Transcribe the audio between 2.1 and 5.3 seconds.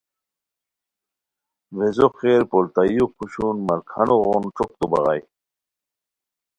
خیر, پولتائیو کھوشون مرکھانو غون ݯوکتو بغائے